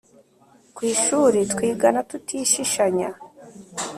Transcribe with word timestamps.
ku 0.75 0.81
ishuri 0.93 1.39
twigana 1.51 1.99
tutishishanya 2.09 3.09